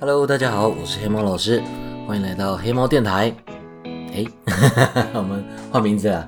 [0.00, 1.62] Hello，大家好，我是黑猫老师，
[2.06, 3.36] 欢迎来到黑猫电台。
[3.84, 4.24] 哎，
[5.12, 6.26] 我们换名字了，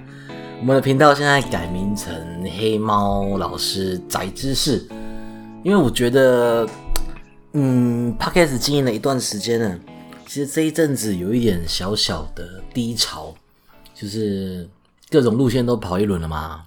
[0.60, 2.14] 我们的频道现在改名成
[2.58, 4.86] 黑猫老师宅知识，
[5.64, 6.68] 因为我觉得，
[7.54, 9.80] 嗯，Podcast 经营了一段时间呢，
[10.26, 13.34] 其实这一阵子有一点小小的低潮，
[13.94, 14.68] 就是
[15.08, 16.62] 各种路线都跑一轮了嘛，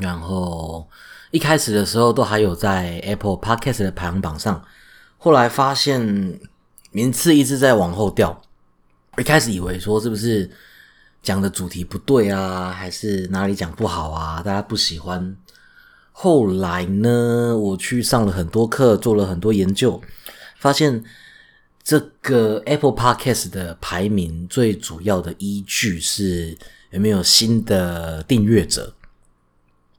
[0.00, 0.88] 然后
[1.30, 4.64] 一开始的时候都还有在 Apple Podcast 的排行榜上。
[5.24, 6.40] 后来发现
[6.90, 8.42] 名次一直在往后掉，
[9.18, 10.50] 一开始以为说是不是
[11.22, 15.36] 讲的主题不对啊，还是哪里讲不好啊，大家不喜欢。
[16.10, 20.02] 后来呢，我去上了很多课，做了很多研究，
[20.58, 21.04] 发现
[21.84, 26.58] 这个 Apple Podcast 的排名最主要的依据是
[26.90, 28.92] 有没有新的订阅者。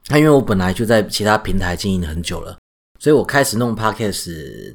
[0.08, 2.58] 那因为我本来就在其他平台经营很久了，
[3.00, 4.74] 所以我开始弄 Podcast。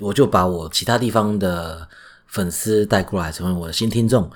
[0.00, 1.88] 我就把我其他地方的
[2.26, 4.30] 粉丝带过来，成为我的新听众。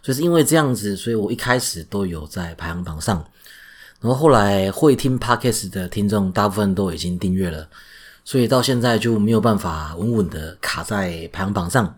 [0.00, 3.22] 就是因为这样子，所以我一开始都有在排行榜上。
[4.00, 7.68] 然后后来会听 podcast 的听众，大部分都已经订阅了，
[8.24, 11.94] 所以到现在就没有办法稳稳的卡在排行榜上。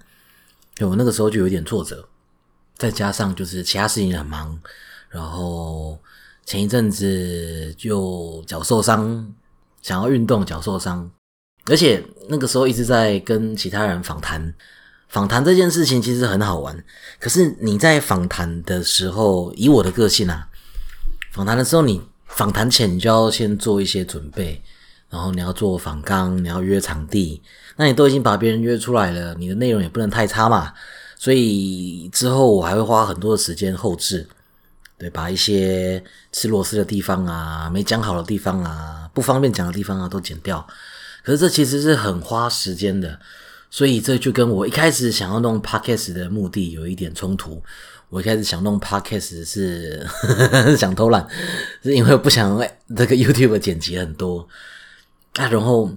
[0.80, 2.08] 我那个时候就有点挫折，
[2.78, 4.58] 再加上就是其他事情很忙，
[5.10, 5.98] 然后
[6.46, 9.30] 前一阵子就脚受伤，
[9.82, 11.10] 想要运动，脚受伤。
[11.66, 14.52] 而且那个时候一直在跟其他人访谈，
[15.08, 16.84] 访谈这件事情其实很好玩。
[17.18, 20.48] 可是你在访谈的时候，以我的个性啊，
[21.32, 24.62] 访谈的时候，你访谈前你就要先做一些准备，
[25.08, 27.42] 然后你要做访纲，你要约场地。
[27.76, 30.72] 那你都已经把别人约出来了，你的内容也不能太差嘛。
[31.16, 34.26] 所以之后我还会花很多的时间后置，
[34.98, 40.66] 对，把一些吃螺丝的地方啊、没讲好的地方啊、不方便讲的地方啊都剪掉。
[41.24, 43.18] 可是这其实是很花时间的，
[43.70, 47.62] 所以这就跟我一开始想要弄 podcast 的目的有一点冲突。
[48.08, 50.04] 我一开始想弄 podcast 是
[50.76, 51.26] 想偷懒，
[51.82, 52.58] 是因为不想
[52.96, 54.48] 这个 YouTube 剪辑很多
[55.34, 55.48] 啊。
[55.48, 55.90] 然后，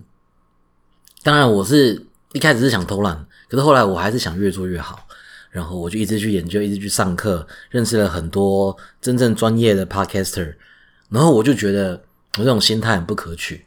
[1.24, 5.08] 当然我是一开始是想偷懒，可是后来我还是想越做越好。
[5.50, 10.56] 然后我就一直去研究，一直去上课，认识了很多真正专业的 podcaster。
[11.10, 11.92] 然后我就觉得
[12.38, 13.64] 我这种心态很不可取。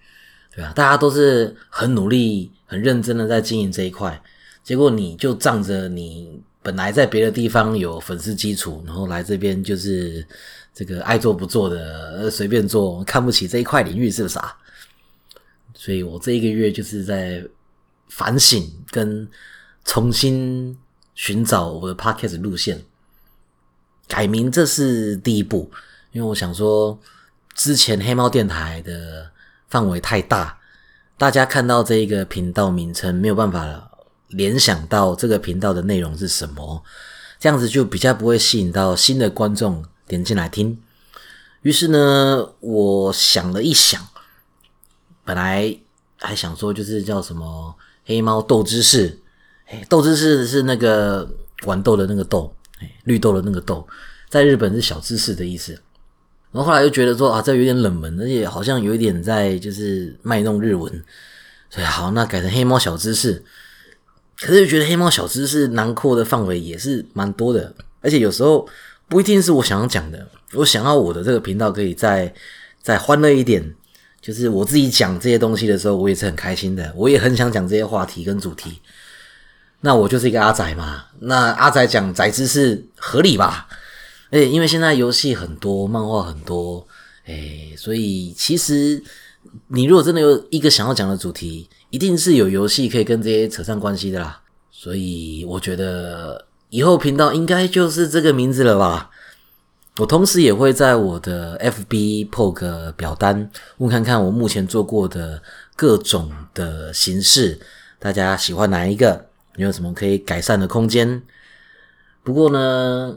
[0.57, 4.19] 对啊，大家都是很努力、很认真的在经营这一块，
[4.65, 10.27] 结果你就仗着你本来在别的地方有粉丝基础，然后来这边就是
[10.73, 14.57] 这个爱做不做的，随便做，看不起这一块领域是不是啊？
[15.75, 17.47] 所以我这一个月就是在
[18.09, 19.29] 反省跟
[19.85, 20.75] 重新
[21.15, 22.81] 寻找我的 podcast 路线，
[24.09, 25.71] 改名这是第一步，
[26.13, 26.99] 因为我想说
[27.55, 29.31] 之前黑猫电台的。
[29.69, 30.59] 范围太大，
[31.19, 33.91] 大家看到这一个频道名称没有办法
[34.29, 36.83] 联想到这个频道的内容是什么，
[37.39, 40.81] 这样子就比较不会吸引到新的观众点进来听。
[41.63, 44.01] 于是呢，我想了一想，
[45.25, 45.77] 本来
[46.19, 47.75] 还想说就是叫什么
[48.07, 49.19] “黑猫豆知识”，
[49.89, 51.29] 豆知识是那个
[51.63, 52.55] 豌豆的那个豆，
[53.05, 53.87] 绿豆的那个豆，
[54.29, 55.81] 在日本是小知识的意思。
[56.57, 60.91] 然后后来又觉得说啊，这有点冷门，而且好像有一点在就是卖弄日文，
[61.69, 63.45] 所以好，那改成黑猫小知识。
[64.41, 68.67] 可是又觉得黑猫小知识囊括的范围也是蛮多的，而且有时候
[69.07, 70.27] 不一定是我想要讲的。
[70.55, 72.33] 我想要我的这个频道可以再
[72.81, 73.75] 再欢乐一点，
[74.23, 76.91] 就是我自己讲这些东西的时候，我也是很开心的。
[76.97, 78.81] 我也很想讲这些话题跟主题。
[79.83, 83.69] 那我就是一个阿仔嘛，那阿仔讲宅知识合理吧？
[84.31, 86.85] 哎，因为现在游戏很多，漫画很多，
[87.25, 89.01] 哎，所以其实
[89.69, 94.43] 你如果真的有一个想要讲的主题，一定是有游戏可以跟这些扯上关系的啦。
[94.71, 99.11] 所以我觉得以后频道应该就是这个名字了吧。
[99.99, 103.49] 我同时也会在我的 FB 破个表单，
[103.79, 105.41] 问看看我目前做过的
[105.77, 107.61] 各种的形式，
[108.01, 109.27] 大家喜欢哪一个？
[109.55, 111.23] 你有什么可以改善的空间？
[112.25, 113.17] 不过呢。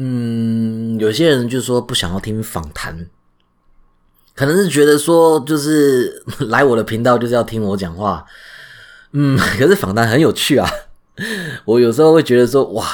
[0.00, 3.04] 嗯，有些人就说不想要听访谈，
[4.32, 8.24] 可能是觉得说就是 来我的频道就是要听我讲话。
[9.10, 10.70] 嗯， 可是访谈很有趣啊。
[11.66, 12.86] 我有时候会觉得说哇，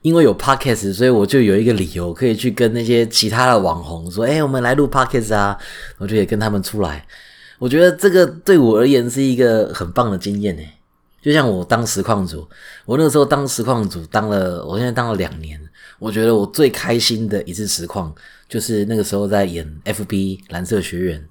[0.00, 5.58] 因为有 podcast，所以我就有一个理由可以去跟那些其他的网红说，哎，我们来录 podcast 啊，
[5.98, 7.06] 我就可以跟他们出来。
[7.58, 10.62] 我觉得这个对我而言是一个很棒的经验呢。
[11.20, 12.48] 就像我当实况组，
[12.86, 15.60] 我那个时候当实况组当了，我现在当了两年。
[16.00, 18.12] 我觉得我最开心的一次实况，
[18.48, 21.28] 就是那个时候在演 FB 蓝色学院，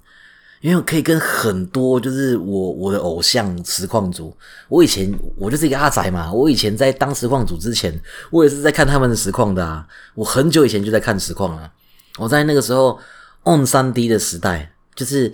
[0.61, 4.31] 因为可以跟很多就是我我的偶像实况组，
[4.67, 7.99] 我以前我就是一个阿仔嘛，我以前在当实况组之前，
[8.29, 11.71] 我也是在看他们的实况的啊，我很久以前就在看实况了，
[12.17, 12.99] 我在那个时候
[13.45, 15.33] on 三 D 的时代，就是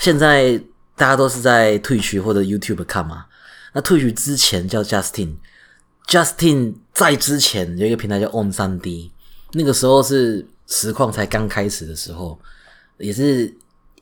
[0.00, 0.60] 现在
[0.96, 3.26] 大家都是在退去或者 YouTube 看嘛，
[3.72, 5.36] 那退区之前叫 Justin
[6.08, 9.12] Justin 在之前有一个平台叫 on 三 D，
[9.52, 12.36] 那个时候是实况才刚开始的时候，
[12.96, 13.54] 也是。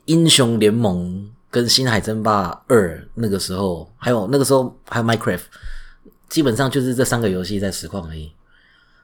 [0.07, 5.41] 英雄联盟跟星海争霸二那个时候，还有那个时候还有 Minecraft，
[6.29, 8.31] 基本上就是这三个游戏在实况而已。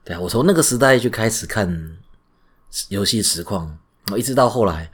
[0.06, 1.98] 对啊，我从那个时代就开始看
[2.88, 3.78] 游戏实况，
[4.14, 4.90] 我一直到后来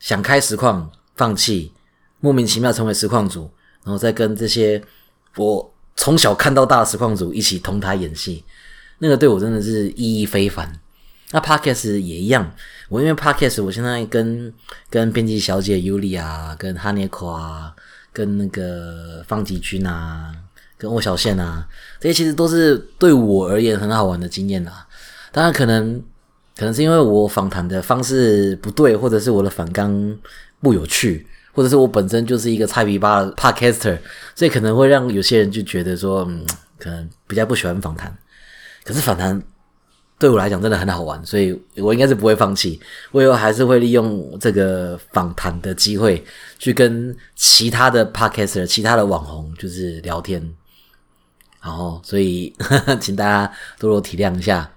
[0.00, 1.72] 想开实况放弃，
[2.18, 3.48] 莫名其妙成为实况组，
[3.84, 4.82] 然后再跟这些
[5.36, 8.44] 我从小看到大的实况组一起同台演戏，
[8.98, 10.72] 那个对我真的是意义非凡。
[11.30, 12.54] 那 Podcast 也一样，
[12.90, 14.52] 我因为 Podcast，我现在跟
[14.90, 17.74] 跟编辑小姐 Yuli 啊，跟 Haneko 啊，
[18.12, 20.30] 跟那个方吉君啊，
[20.76, 21.66] 跟欧小宪啊，
[21.98, 24.86] 这些其实都是对我而言很好玩的经验啦。
[25.30, 26.02] 当然，可能
[26.54, 30.18] 可能是因为我访谈的方式不对，或者是我的反纲
[30.60, 33.98] 不有趣，或者是我本身就是一个菜皮巴的 Podcaster，
[34.34, 36.44] 所以可能会让有些人就觉得说，嗯，
[36.78, 38.16] 可能比较不喜欢访谈。
[38.84, 39.42] 可是访谈。
[40.18, 42.80] 对我来讲真的很好玩，所以我应该是不会放弃。
[43.10, 46.24] 我以后还是会利用这个访谈的机会，
[46.60, 50.40] 去跟其他的 podcaster、其他的网红就是聊天。
[51.60, 52.54] 然后，所以
[53.00, 54.70] 请大家多多体谅一下。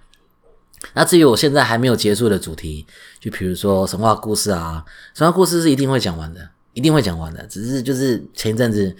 [0.95, 2.83] 那至于我现在还没有结束的主题，
[3.19, 4.83] 就比如说神话故事啊，
[5.13, 7.43] 神话故事是一定会讲完的，一定会讲完的。
[7.47, 8.95] 只是就是前一阵子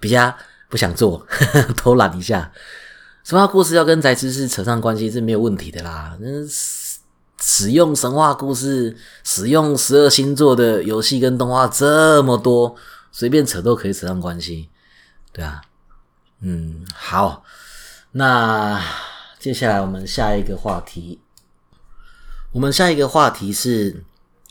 [0.00, 0.34] 比较
[0.70, 1.26] 不想做，
[1.76, 2.50] 偷懒一下。
[3.22, 6.16] 神话故事要跟宅知识扯上关系是没有问题的啦。
[6.22, 6.48] 嗯
[7.38, 12.74] 使用神话故事、使用十二星座的游戏跟动画这么多，
[13.12, 14.70] 随便扯都可以扯上关系，
[15.34, 15.60] 对啊。
[16.40, 17.44] 嗯，好，
[18.12, 18.82] 那
[19.38, 21.20] 接下来我们下一个话题，
[22.52, 24.02] 我们下一个话题是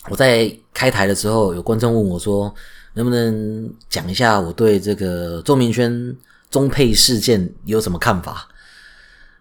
[0.09, 2.53] 我在开台的时候，有观众问我说，
[2.93, 6.15] 能不能讲一下我对这个周明轩
[6.49, 8.47] 中配事件有什么看法？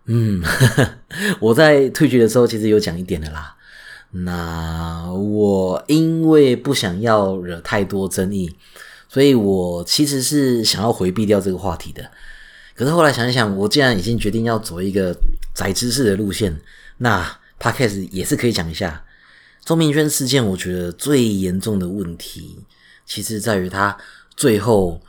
[0.06, 0.42] 嗯，
[1.40, 3.54] 我在退局的时候其实有讲一点的啦。
[4.10, 8.54] 那我因为不想要惹太多争议，
[9.08, 12.10] 所以我其实是想要回避掉这个话题的。
[12.74, 15.16] 可是后来想一想，我既然已经决定要走一个
[15.54, 16.58] 宅知识的路线，
[16.98, 19.03] 那 Podcast 也是可以讲一下
[19.64, 20.44] 周明轩事件。
[20.44, 22.58] 我觉得最严重的问题，
[23.06, 23.96] 其实在于他
[24.36, 25.00] 最后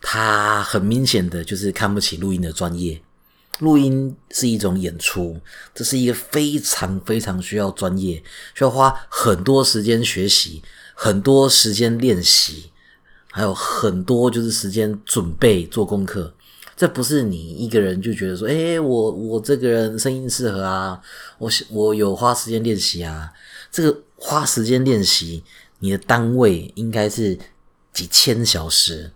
[0.00, 3.00] 他很明显的就是看不起录音的专业。
[3.60, 5.40] 录音是一种演出，
[5.72, 8.22] 这是一个非常非常需要专业，
[8.52, 10.60] 需要花很多时间学习，
[10.92, 12.70] 很多时间练习，
[13.30, 16.34] 还有很多就是时间准备做功课。
[16.76, 21.00] 这不是你一个人就觉得说，哎，我我这个人声音适合啊，
[21.38, 23.32] 我我有花时间练习啊。
[23.74, 25.42] 这个花时间练习，
[25.80, 27.36] 你的单位应该是
[27.92, 29.10] 几千小时，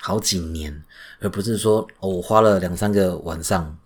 [0.00, 0.84] 好几年。
[1.18, 3.76] 而不是说，我花了两三个晚上，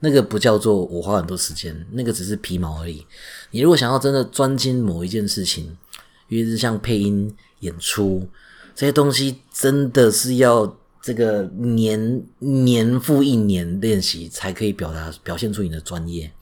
[0.00, 3.06] 那个不叫做我花很多时间，那个只是皮毛而已。
[3.52, 5.78] 你如果想要真的专精某一件事情，
[6.26, 8.28] 尤其是像配音、演出
[8.74, 16.32] 这些东西，真的是要这个年年复一年练习，才可以表达表现出你的专业。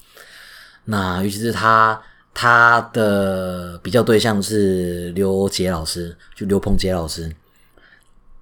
[0.87, 2.03] 那尤其是他
[2.35, 7.33] 他的比较对象是刘杰老师，就刘鹏杰老师，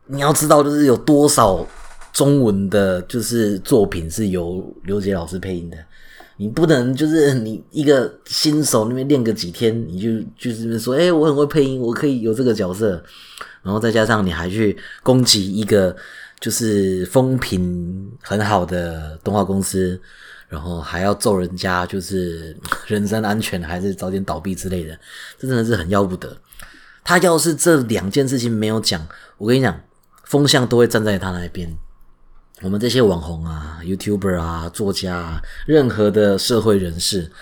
[0.06, 1.64] 你要知道就是有多少。
[2.12, 5.78] 中文的，就是作品是由刘杰老师配音的，
[6.36, 13.02] 你不能就是你一个新手那边练个几天，你就就是说，哎，我很会配音，我可以有这个角色，
[13.62, 15.96] 然后再加上你还去攻击一个
[16.38, 19.98] 就是风评很好的动画公司，
[20.52, 22.54] 然后还要咒人家就是
[22.86, 24.94] 人身安全还是早点倒闭之类的，
[25.38, 26.36] 这真的是很要不得。
[27.02, 29.04] 他要是这两件事情没有讲，
[29.38, 29.80] 我跟你讲，
[30.24, 31.74] 风向都会站在他那边。
[32.60, 37.32] 我们这些网红啊、YouTuber 啊、作家啊，任何的社会人士，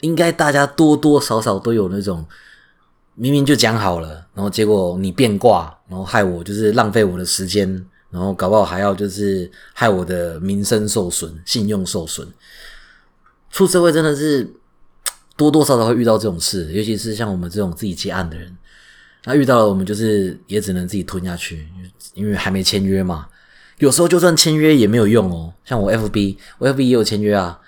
[0.00, 2.26] 应该大家多多少少都有那种
[3.14, 12.28] 明明就讲好了，然后结果你变卦，然后害我就是浪费我的时间，然后搞不好还要就是害我的名声受损、信用受损。
[13.50, 14.48] 出社会真的是
[15.36, 18.54] 多多少少会遇到这种事，尤其是像我们这种自己接案的人，
[19.24, 21.66] 那遇到了我们就是也只能自己吞下去，
[22.14, 23.26] 因为还没签约嘛。
[23.78, 27.58] 有时候就算签约也没有用哦，像我 FB，我 FB 也有签约啊，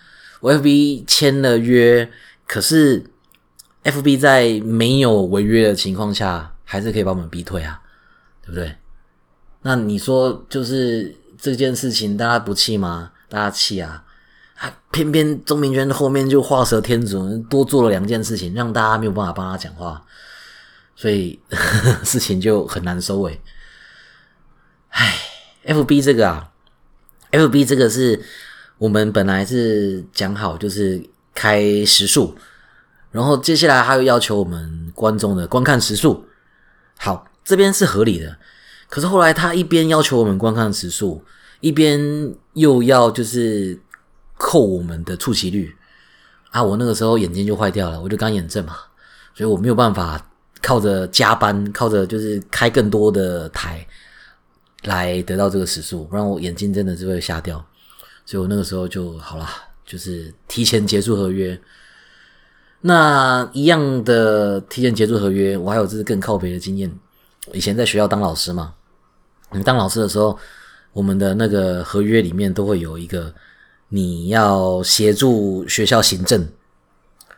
[0.41, 2.09] 我 FB 签了约，
[2.47, 3.03] 可是
[3.83, 7.81] FB 在没有违约的情况下，还是可以把我们逼退啊，
[8.43, 8.75] 对不对？
[9.67, 13.13] 那你说就是这件事情，大家不气吗？
[13.31, 14.05] 大家气啊！
[14.55, 20.05] 还偏偏钟明轩后面就画蛇添足，多做了两件事情，让大家没有办法帮他讲话，
[20.95, 21.41] 所以
[22.05, 23.41] 事情就很难收尾。
[24.91, 25.15] 唉
[25.65, 26.53] ，FB 这个啊
[27.33, 28.23] ，FB 这个是
[28.77, 31.03] 我们本来是讲好就是
[31.35, 32.37] 开时数，
[33.11, 36.27] 然后接下来他又要求我们观众的观看时数，
[36.99, 38.37] 好，这边是合理的。
[38.95, 41.21] 可是后来他一边要求我们观看时数，
[41.59, 41.99] 一边
[42.53, 43.77] 又要就是
[44.37, 45.75] 扣我们的触及率
[46.53, 46.63] 啊！
[46.63, 48.77] 我那个时候眼睛就坏掉了，我就干眼症嘛，
[49.35, 50.25] 所以我没有办法
[50.63, 53.85] 靠着加班，靠着就是开更多的台
[54.85, 57.57] 来得到这个时数，不然我眼睛真的是会瞎掉。
[58.25, 59.49] 所以我那个时候就好了，
[59.85, 61.61] 就是提前结束合约。
[62.83, 66.89] 那一样的提前结束合约，我还有这是更靠北的经验，
[67.53, 68.73] 以前在学校当老师嘛。
[69.55, 70.37] 你当老师的时候，
[70.93, 73.33] 我们的那个合约里面都会有一个
[73.89, 76.47] 你要协助学校行政。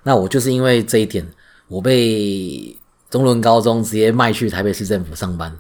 [0.03, 1.27] 那我就是因为这一点，
[1.69, 2.77] 我被
[3.11, 5.57] 中仑高中直接卖去台北市政府上班。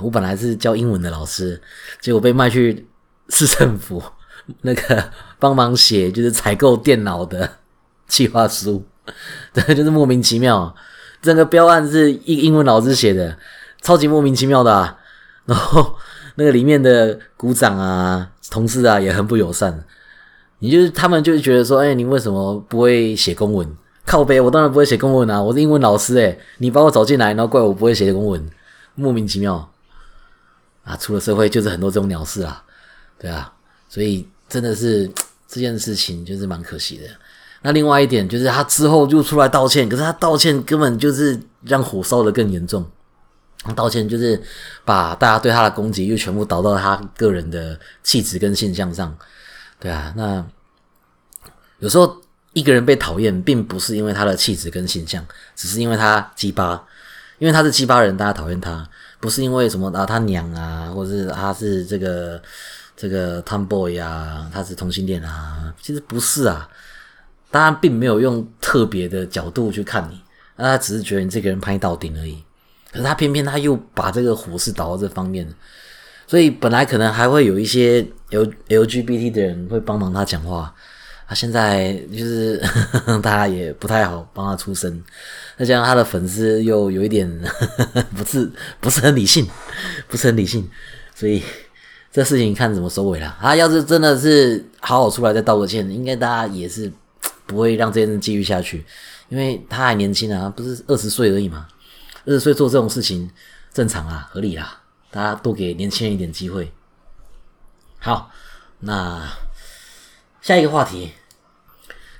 [0.00, 1.60] 我本来是教英文的老师，
[2.00, 2.86] 结果被卖去
[3.28, 4.02] 市政府
[4.62, 7.58] 那个帮忙写就是采购电脑的
[8.06, 8.84] 计划书，
[9.52, 10.74] 对，就是莫名其妙。
[11.20, 13.38] 整个标案是英英文老师写的，
[13.80, 14.96] 超级莫名其妙的。
[15.44, 15.94] 然后
[16.36, 19.84] 那个里面的鼓掌啊、同事啊也很不友善，
[20.60, 23.68] 你就是他们就觉得说，哎，你为什么不会写公文？
[24.04, 28.50] 靠背，我当然不会写公文啊，我是英文老师哎，你把我找进来，然后怪我不会写公文，
[28.94, 29.70] 莫名其妙
[30.84, 30.96] 啊！
[30.96, 32.62] 出了社会就是很多这种鸟事啊，
[33.18, 33.52] 对啊，
[33.88, 35.08] 所以真的是
[35.46, 37.04] 这件事情就是蛮可惜的。
[37.62, 42.84] 那另外一点就是他之后就出来道歉，可是他道歉根本就是让火烧的更严重。
[43.76, 44.42] 道歉就是
[44.84, 49.16] 把大家对他的攻击又全部导到他个人的气质跟现象上，
[49.78, 50.44] 对啊，那
[51.78, 52.20] 有时候
[52.54, 56.84] 一个人被讨厌，并不是因为他的气质跟形象，只是因为他鸡巴，
[57.38, 58.84] 因为他是鸡巴人，大家讨厌他，
[59.20, 62.42] 不是因为什么啊他娘啊，或者是他是这个
[62.96, 66.68] 这个 tomboy 啊，他是同性恋啊，其实不是啊，
[67.50, 70.20] 大家并没有用特别的角度去看你，
[70.56, 72.42] 那他只是觉得你这个人拍到顶而已。
[72.92, 75.48] 可是他偏偏他又把这个火势导到这方面，
[76.26, 80.74] 所以本来可能还会有一些 L LGBT 的人会帮忙他讲话，
[81.26, 82.62] 他现在就是
[83.22, 85.02] 大家也不太好帮他出声，
[85.58, 87.26] 再加上他的粉丝又有一点
[88.14, 89.48] 不是不是很理性，
[90.08, 90.68] 不是很理性，
[91.14, 91.42] 所以
[92.12, 93.36] 这事情看怎么收尾了。
[93.40, 96.92] 他要是真的是好好出来再道个歉，应该大家也是
[97.46, 98.84] 不会让这件事继续下去，
[99.30, 101.66] 因为他还年轻啊，不是二十岁而已嘛。
[102.24, 103.30] 二十岁做这种事情
[103.72, 104.80] 正常啊，合理啦。
[105.10, 106.72] 大家多给年轻人一点机会。
[107.98, 108.30] 好，
[108.80, 109.28] 那
[110.40, 111.12] 下一个话题，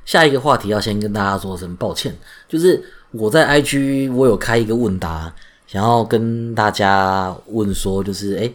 [0.05, 2.17] 下一个话题要先跟大家说声抱歉，
[2.49, 5.33] 就是我在 IG 我有开一个问答，
[5.67, 8.53] 想要跟大家问说，就是哎，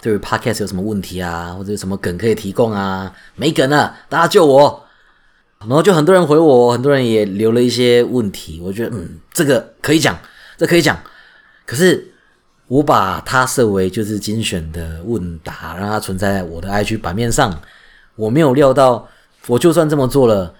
[0.00, 3.12] 对于 Podcast 有什么问题啊，或者有什么梗可以提供啊？
[3.34, 4.84] 没梗了，大家救我！
[5.60, 10.16] 然后就很多人回我，很多人也留了一些问题，我觉得嗯，这个可以讲。
[10.56, 10.98] 这可以讲，
[11.64, 12.12] 可是
[12.66, 17.60] 我把它设为就是精选的问答，让它存在我的 IG 版面上。
[18.14, 19.06] 我没有料到，
[19.46, 20.54] 我就算这么做了，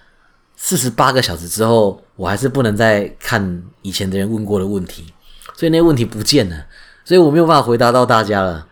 [0.57, 5.13] 四十八个小时之后，我还是不能再看以前的人问过的问题，
[5.55, 6.67] 所以那问题不见了，
[7.05, 8.67] 所以我没有办法回答到大家了。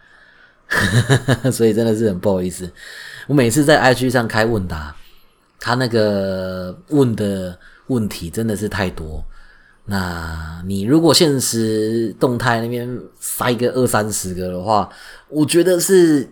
[1.50, 2.70] 所以真的是很不好意思。
[3.26, 4.94] 我每次在 IG 上开问答，
[5.58, 9.24] 他那个问的问题真的是太多。
[9.86, 14.88] 那你如果现实动态那边塞个二三十个的话，
[15.28, 16.26] 我觉得是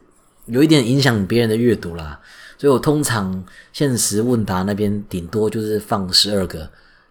[0.46, 2.18] 有一点影响别人的阅读啦。
[2.56, 6.66] 所以我通常现实问答那边顶多就是放十二个，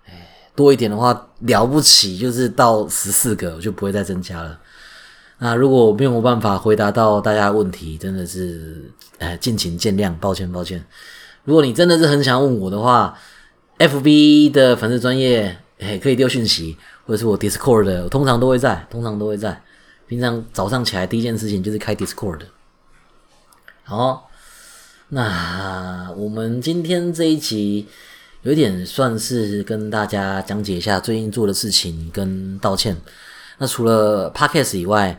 [0.08, 4.60] 哎，多一点的话了不起就是到十四个，我就不会再增加了。
[5.38, 10.84] 那如果我没有办法回答到大家的问题，真的是哎，敬请见谅，抱歉抱歉。
[11.44, 13.16] 如果你真的是很想问我的话
[13.78, 15.58] ，FB 的粉丝专业。
[16.02, 19.62] 可以丢讯息，或者是我 Discord 的，我通常都会在，通常都会在。
[20.08, 22.40] 平常早上起来第一件事情就是开 Discord。
[23.84, 24.30] 好，
[25.10, 27.88] 那我们今天这一集
[28.42, 32.96] 有点算是跟大家讲解一下最近做的事情跟道歉。
[33.58, 35.18] 那除了 Podcast 以外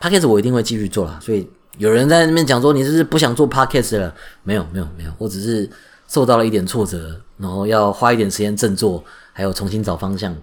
[0.00, 1.18] ，Podcast 我一定会继续做啦。
[1.20, 4.14] 所以有人在那边讲说你是不是不想做 Podcast 了？
[4.44, 5.68] 没有，没有，没有，我只是
[6.06, 9.04] 受到了一点挫折，然后要花一点时间振作。
[9.40, 10.36] 还有重新找方向。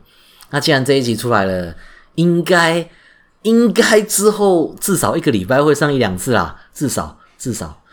[0.50, 1.76] 那既然这一集出来了，
[2.16, 2.90] 应该
[3.44, 7.84] 应该之后至少一个礼拜会上一两次啦，至少至少。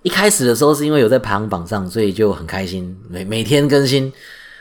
[0.00, 4.10] 一开始的时候是因为有在排行榜上，所以就很开心，每每天更新。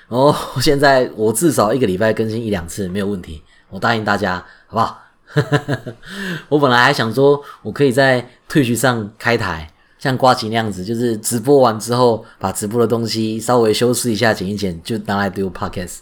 [0.10, 5.02] 哦，现在我至少一个礼拜更新一两次没有问题，我答应大家，好不好？
[6.50, 16.00] 我本来还想说，我可以在退学上开台，像瓜吉那样子，就是直播完之后把直播的东西稍微修饰一下、剪一剪，就拿来丢 podcast。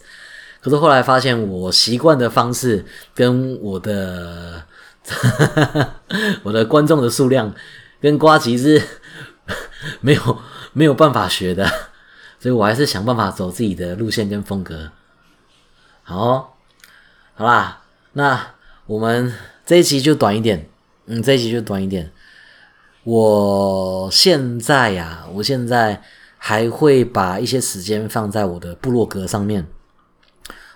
[0.60, 2.84] 可是后来发现，我习惯的方式
[3.14, 4.62] 跟我的
[6.42, 7.54] 我的观众的数量
[8.00, 8.82] 跟瓜吉是。
[10.00, 10.38] 没有
[10.72, 11.66] 没有办法学的，
[12.40, 14.90] 所以我还是想办法走自己的路线跟风格。
[16.02, 16.56] 好，
[17.34, 17.82] 好啦，
[18.14, 18.54] 那
[18.86, 19.34] 我们
[19.66, 20.66] 这一期就短一点，
[21.04, 22.10] 嗯，这一期就短一点。
[23.04, 26.02] 我现在呀，我现在
[26.36, 29.66] 还会把一些时间放在我的部落格上面。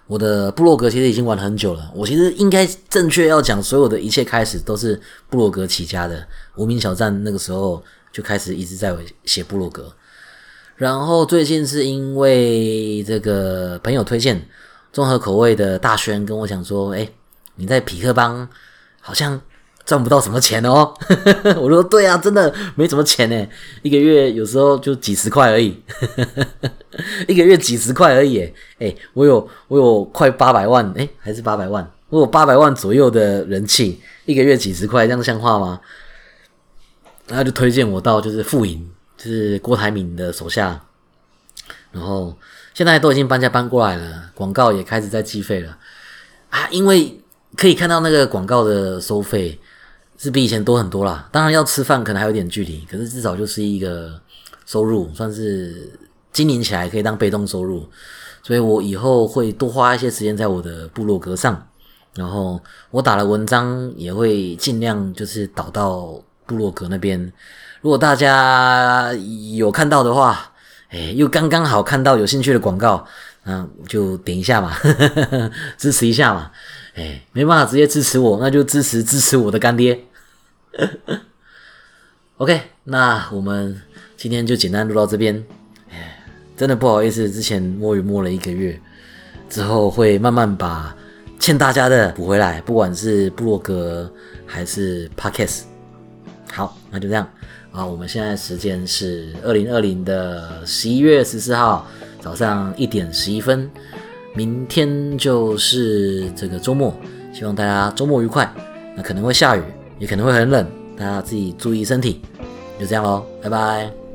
[0.07, 6.27] 我的部落格其实已经玩很久了，我其实应该正确要讲，所有的一切开始都是部落格起家的。
[6.57, 7.83] 无名小站那个时候。
[8.11, 9.93] 就开始一直在写部落格，
[10.77, 14.49] 然后最近是因为这个朋友推荐
[14.91, 17.07] 综合口味的大轩跟我讲说：“哎，
[17.57, 18.49] 你在匹克邦
[18.99, 19.41] 好像
[19.89, 20.93] 赚不到什么钱哦。
[21.57, 23.49] ”我说：“对啊，真的没什么钱呢，
[23.81, 25.83] 一个月有时候就几十块而已，
[27.27, 28.53] 一个月几十块而已。
[28.79, 35.81] 哎，我有我有快八百万，哎，还是八百万，我有八百万左右的人气，一个月几十块，这样像话吗？”
[37.27, 40.79] 然后就推荐我到就是富盈，就是郭台铭的手下，
[41.93, 42.37] 然后
[42.75, 45.79] 现在都已经搬家搬过来了，广告也开始在计费了
[46.51, 46.69] 啊！
[46.71, 47.19] 因为
[47.57, 49.59] 可以看到那个广告的收费
[50.19, 51.27] 是比以前多很多啦。
[51.33, 54.21] 当然要吃饭可能还有点距离，可是至少就是一个
[54.67, 55.91] 收入，算是
[56.31, 57.89] 经营起来可以当被动收入。
[58.43, 61.67] 所以我以后会多花一些时间在我的部落格上，
[62.15, 66.23] 然后我打的文章也会尽量就是导到。
[66.49, 67.31] 部落格那边，
[67.83, 69.13] 如果大家
[69.55, 70.51] 有看到的话，
[70.89, 73.07] 哎，又刚刚好看到有兴趣的广告，
[73.45, 74.75] 嗯，就点一下嘛，
[75.77, 76.51] 支持一下嘛，
[76.95, 80.07] 哎，没办法直接支持我，那就支持支持我的干爹。
[82.39, 83.81] OK，那我们
[84.17, 85.45] 今天就简单录到这边，
[85.91, 86.23] 哎，
[86.57, 88.81] 真的不好意思，之前摸鱼摸了一个月，
[89.51, 90.95] 之后会慢慢把
[91.41, 94.13] 欠大家的补回来，不管是布洛格
[94.47, 95.63] 还是 Podcast。
[96.53, 97.29] 好，那就这样
[97.73, 97.85] 啊。
[97.85, 101.87] 我们现在时间是二零二零的十一月十四号
[102.21, 103.69] 早上一点十一分，
[104.35, 106.95] 明天就是这个周末，
[107.33, 108.49] 希望大家周末愉快。
[108.97, 109.63] 那可能会下雨，
[109.99, 112.21] 也可能会很冷，大家自己注意身体。
[112.79, 114.08] 就这样喽，拜拜。